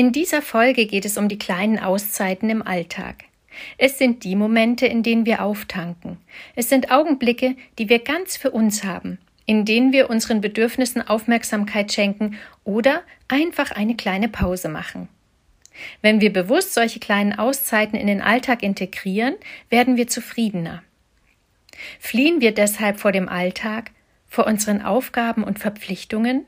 [0.00, 3.24] In dieser Folge geht es um die kleinen Auszeiten im Alltag.
[3.76, 6.16] Es sind die Momente, in denen wir auftanken.
[6.56, 11.92] Es sind Augenblicke, die wir ganz für uns haben, in denen wir unseren Bedürfnissen Aufmerksamkeit
[11.92, 15.10] schenken oder einfach eine kleine Pause machen.
[16.00, 19.34] Wenn wir bewusst solche kleinen Auszeiten in den Alltag integrieren,
[19.68, 20.82] werden wir zufriedener.
[21.98, 23.90] Fliehen wir deshalb vor dem Alltag,
[24.28, 26.46] vor unseren Aufgaben und Verpflichtungen?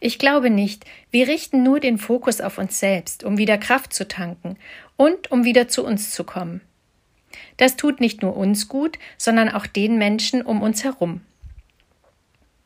[0.00, 4.08] Ich glaube nicht, wir richten nur den Fokus auf uns selbst, um wieder Kraft zu
[4.08, 4.56] tanken
[4.96, 6.60] und um wieder zu uns zu kommen.
[7.56, 11.20] Das tut nicht nur uns gut, sondern auch den Menschen um uns herum.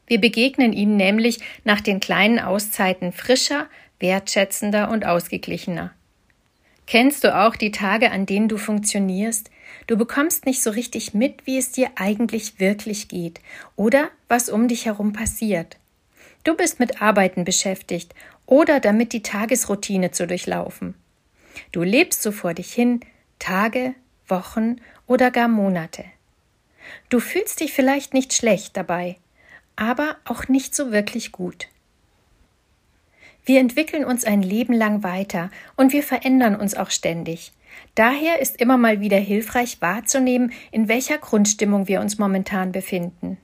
[0.07, 3.69] Wir begegnen ihnen nämlich nach den kleinen Auszeiten frischer,
[4.01, 5.93] wertschätzender und ausgeglichener.
[6.87, 9.51] Kennst du auch die Tage, an denen du funktionierst?
[9.87, 13.41] Du bekommst nicht so richtig mit, wie es dir eigentlich wirklich geht
[13.77, 15.80] oder was um dich herum passiert.
[16.45, 18.15] Du bist mit Arbeiten beschäftigt
[18.47, 20.95] oder damit die Tagesroutine zu durchlaufen.
[21.73, 23.01] Du lebst so vor dich hin
[23.39, 23.95] Tage,
[24.27, 26.05] Wochen oder gar Monate.
[27.09, 29.17] Du fühlst dich vielleicht nicht schlecht dabei,
[29.77, 31.69] aber auch nicht so wirklich gut.
[33.45, 37.53] Wir entwickeln uns ein Leben lang weiter und wir verändern uns auch ständig.
[37.95, 43.39] Daher ist immer mal wieder hilfreich wahrzunehmen, in welcher Grundstimmung wir uns momentan befinden.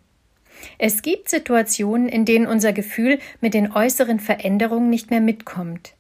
[0.79, 5.95] Es gibt Situationen, in denen unser Gefühl mit den äußeren Veränderungen nicht mehr mitkommt.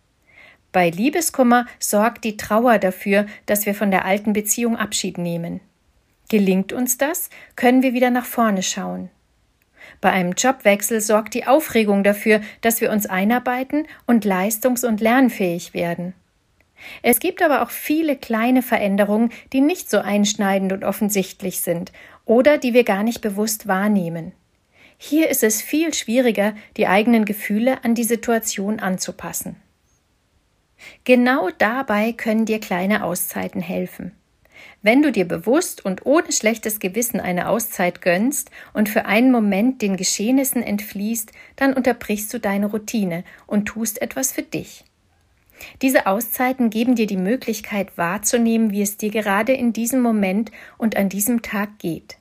[0.72, 5.60] Bei Liebeskummer sorgt die Trauer dafür, dass wir von der alten Beziehung Abschied nehmen.
[6.28, 9.10] Gelingt uns das, können wir wieder nach vorne schauen.
[10.00, 15.72] Bei einem Jobwechsel sorgt die Aufregung dafür, dass wir uns einarbeiten und leistungs- und lernfähig
[15.72, 16.14] werden.
[17.02, 21.92] Es gibt aber auch viele kleine Veränderungen, die nicht so einschneidend und offensichtlich sind
[22.25, 24.32] oder die wir gar nicht bewusst wahrnehmen.
[24.98, 29.56] Hier ist es viel schwieriger, die eigenen Gefühle an die Situation anzupassen.
[31.04, 34.12] Genau dabei können dir kleine Auszeiten helfen.
[34.82, 39.82] Wenn du dir bewusst und ohne schlechtes Gewissen eine Auszeit gönnst und für einen Moment
[39.82, 44.84] den Geschehnissen entfliehst, dann unterbrichst du deine Routine und tust etwas für dich.
[45.82, 50.96] Diese Auszeiten geben dir die Möglichkeit wahrzunehmen, wie es dir gerade in diesem Moment und
[50.96, 52.18] an diesem Tag geht.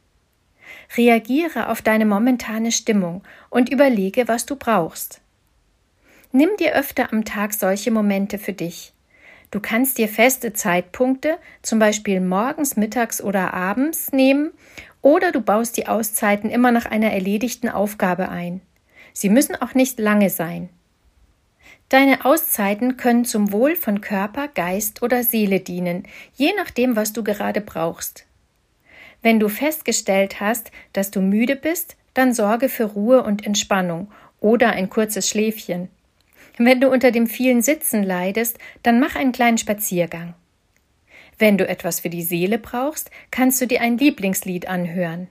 [0.98, 5.22] Reagiere auf deine momentane Stimmung und überlege, was du brauchst.
[6.32, 8.94] Nimm dir öfter am Tag solche Momente für dich.
[9.52, 14.52] Du kannst dir feste Zeitpunkte, zum Beispiel morgens, mittags oder abends, nehmen,
[15.02, 18.62] oder du baust die Auszeiten immer nach einer erledigten Aufgabe ein.
[19.14, 20.70] Sie müssen auch nicht lange sein.
[21.90, 26.04] Deine Auszeiten können zum Wohl von Körper, Geist oder Seele dienen,
[26.34, 28.26] je nachdem, was du gerade brauchst.
[29.26, 34.70] Wenn du festgestellt hast, dass du müde bist, dann sorge für Ruhe und Entspannung oder
[34.70, 35.90] ein kurzes Schläfchen.
[36.60, 40.36] Wenn du unter dem vielen Sitzen leidest, dann mach einen kleinen Spaziergang.
[41.40, 45.28] Wenn du etwas für die Seele brauchst, kannst du dir ein Lieblingslied anhören.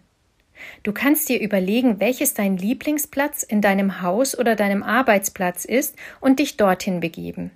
[0.82, 6.40] Du kannst dir überlegen, welches dein Lieblingsplatz in deinem Haus oder deinem Arbeitsplatz ist und
[6.40, 7.52] dich dorthin begeben.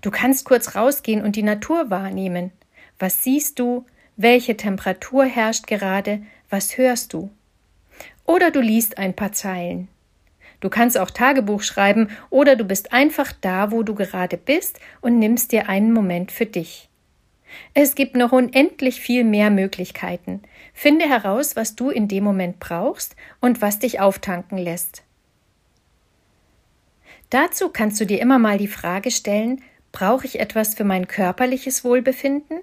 [0.00, 2.52] Du kannst kurz rausgehen und die Natur wahrnehmen.
[3.00, 3.84] Was siehst du?
[4.16, 7.30] Welche Temperatur herrscht gerade, was hörst du.
[8.26, 9.88] Oder du liest ein paar Zeilen.
[10.60, 15.18] Du kannst auch Tagebuch schreiben oder du bist einfach da, wo du gerade bist und
[15.18, 16.88] nimmst dir einen Moment für dich.
[17.74, 20.42] Es gibt noch unendlich viel mehr Möglichkeiten.
[20.72, 25.02] Finde heraus, was du in dem Moment brauchst und was dich auftanken lässt.
[27.30, 29.62] Dazu kannst du dir immer mal die Frage stellen,
[29.92, 32.60] brauche ich etwas für mein körperliches Wohlbefinden?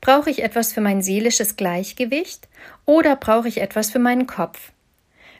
[0.00, 2.48] Brauche ich etwas für mein seelisches Gleichgewicht
[2.84, 4.72] oder brauche ich etwas für meinen Kopf?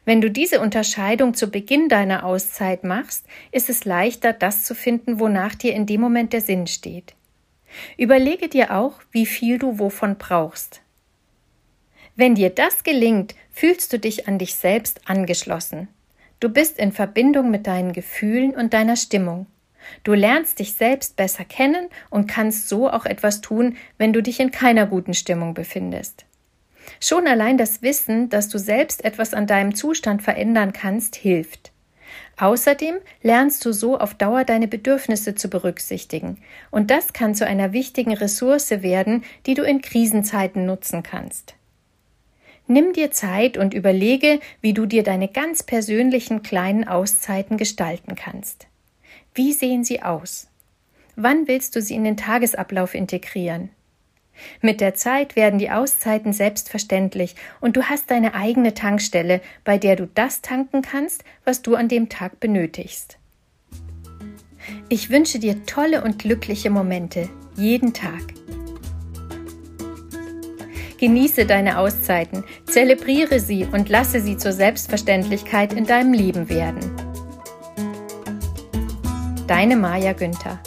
[0.04, 5.20] Wenn du diese Unterscheidung zu Beginn deiner Auszeit machst, ist es leichter, das zu finden,
[5.20, 7.14] wonach dir in dem Moment der Sinn steht.
[7.96, 10.82] Überlege dir auch, wie viel du wovon brauchst.
[12.16, 15.88] Wenn dir das gelingt, fühlst du dich an dich selbst angeschlossen.
[16.40, 19.46] Du bist in Verbindung mit deinen Gefühlen und deiner Stimmung.
[20.04, 24.40] Du lernst dich selbst besser kennen und kannst so auch etwas tun, wenn du dich
[24.40, 26.24] in keiner guten Stimmung befindest.
[27.00, 31.72] Schon allein das Wissen, dass du selbst etwas an deinem Zustand verändern kannst, hilft.
[32.36, 36.38] Außerdem lernst du so auf Dauer deine Bedürfnisse zu berücksichtigen,
[36.70, 41.54] und das kann zu einer wichtigen Ressource werden, die du in Krisenzeiten nutzen kannst.
[42.66, 48.66] Nimm dir Zeit und überlege, wie du dir deine ganz persönlichen kleinen Auszeiten gestalten kannst.
[49.34, 50.48] Wie sehen sie aus?
[51.16, 53.70] Wann willst du sie in den Tagesablauf integrieren?
[54.60, 59.96] Mit der Zeit werden die Auszeiten selbstverständlich und du hast deine eigene Tankstelle, bei der
[59.96, 63.18] du das tanken kannst, was du an dem Tag benötigst.
[64.88, 68.34] Ich wünsche dir tolle und glückliche Momente, jeden Tag.
[70.98, 77.01] Genieße deine Auszeiten, zelebriere sie und lasse sie zur Selbstverständlichkeit in deinem Leben werden.
[79.52, 80.60] Deine Maja Günther